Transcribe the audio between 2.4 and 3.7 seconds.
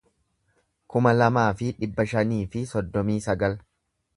fi soddomii sagal